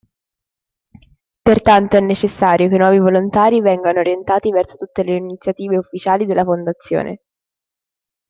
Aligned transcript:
Pertanto, 1.43 1.95
è 1.95 1.99
necessario 1.99 2.69
che 2.69 2.73
i 2.73 2.77
nuovi 2.79 2.97
volontari 2.97 3.61
vengano 3.61 3.99
orientati 3.99 4.49
verso 4.51 4.75
tutte 4.75 5.03
le 5.03 5.15
iniziative 5.15 5.77
ufficiali 5.77 6.25
della 6.25 6.43
fondazione. 6.43 7.21